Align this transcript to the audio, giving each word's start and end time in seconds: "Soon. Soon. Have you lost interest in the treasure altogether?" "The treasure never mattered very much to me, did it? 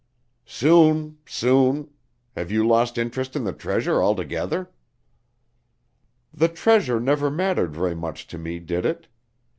"Soon. 0.47 1.19
Soon. 1.27 1.91
Have 2.35 2.49
you 2.49 2.65
lost 2.67 2.97
interest 2.97 3.35
in 3.35 3.43
the 3.43 3.53
treasure 3.53 4.01
altogether?" 4.01 4.71
"The 6.33 6.47
treasure 6.49 6.99
never 6.99 7.29
mattered 7.29 7.75
very 7.75 7.93
much 7.93 8.25
to 8.29 8.39
me, 8.39 8.57
did 8.57 8.83
it? 8.83 9.05